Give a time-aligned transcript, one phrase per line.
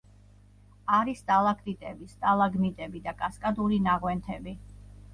[0.99, 4.61] არის სტალაქტიტები, სტალაგმიტები და კასკადური ნაღვენთები.